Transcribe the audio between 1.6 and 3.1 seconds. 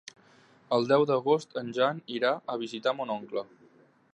en Jan irà a visitar